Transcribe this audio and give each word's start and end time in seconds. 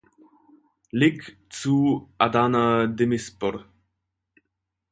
Lig 0.93 1.37
zu 1.51 2.09
Adana 2.17 2.87
Demirspor. 2.87 3.65